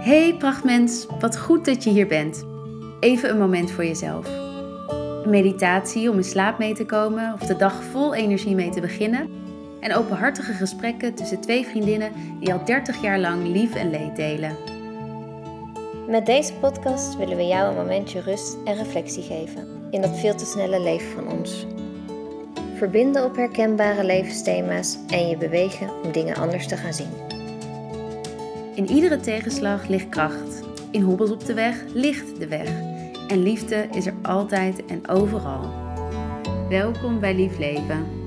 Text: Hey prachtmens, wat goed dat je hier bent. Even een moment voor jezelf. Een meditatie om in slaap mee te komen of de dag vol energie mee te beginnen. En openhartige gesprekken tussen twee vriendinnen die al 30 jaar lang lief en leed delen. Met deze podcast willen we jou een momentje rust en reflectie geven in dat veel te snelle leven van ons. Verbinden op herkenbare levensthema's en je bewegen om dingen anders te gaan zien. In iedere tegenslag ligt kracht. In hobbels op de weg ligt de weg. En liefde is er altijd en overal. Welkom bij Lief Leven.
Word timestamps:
Hey 0.00 0.34
prachtmens, 0.34 1.06
wat 1.18 1.38
goed 1.38 1.64
dat 1.64 1.84
je 1.84 1.90
hier 1.90 2.06
bent. 2.06 2.44
Even 3.00 3.30
een 3.30 3.38
moment 3.38 3.70
voor 3.70 3.84
jezelf. 3.84 4.26
Een 5.24 5.30
meditatie 5.30 6.10
om 6.10 6.16
in 6.16 6.24
slaap 6.24 6.58
mee 6.58 6.74
te 6.74 6.86
komen 6.86 7.32
of 7.32 7.40
de 7.40 7.56
dag 7.56 7.82
vol 7.84 8.14
energie 8.14 8.54
mee 8.54 8.70
te 8.70 8.80
beginnen. 8.80 9.30
En 9.80 9.94
openhartige 9.94 10.52
gesprekken 10.52 11.14
tussen 11.14 11.40
twee 11.40 11.66
vriendinnen 11.66 12.12
die 12.40 12.52
al 12.52 12.64
30 12.64 13.02
jaar 13.02 13.18
lang 13.18 13.46
lief 13.46 13.74
en 13.74 13.90
leed 13.90 14.16
delen. 14.16 14.56
Met 16.08 16.26
deze 16.26 16.52
podcast 16.52 17.16
willen 17.16 17.36
we 17.36 17.46
jou 17.46 17.68
een 17.68 17.76
momentje 17.76 18.20
rust 18.20 18.56
en 18.64 18.76
reflectie 18.76 19.22
geven 19.22 19.68
in 19.90 20.00
dat 20.00 20.18
veel 20.18 20.34
te 20.34 20.44
snelle 20.44 20.80
leven 20.80 21.10
van 21.10 21.28
ons. 21.28 21.66
Verbinden 22.74 23.24
op 23.24 23.36
herkenbare 23.36 24.04
levensthema's 24.04 24.98
en 25.08 25.28
je 25.28 25.36
bewegen 25.36 25.90
om 26.04 26.12
dingen 26.12 26.36
anders 26.36 26.66
te 26.66 26.76
gaan 26.76 26.94
zien. 26.94 27.30
In 28.80 28.90
iedere 28.90 29.20
tegenslag 29.20 29.88
ligt 29.88 30.08
kracht. 30.08 30.62
In 30.90 31.02
hobbels 31.02 31.30
op 31.30 31.44
de 31.44 31.54
weg 31.54 31.84
ligt 31.94 32.38
de 32.38 32.46
weg. 32.46 32.68
En 33.28 33.42
liefde 33.42 33.88
is 33.92 34.06
er 34.06 34.14
altijd 34.22 34.84
en 34.84 35.08
overal. 35.08 35.72
Welkom 36.68 37.20
bij 37.20 37.34
Lief 37.34 37.58
Leven. 37.58 38.19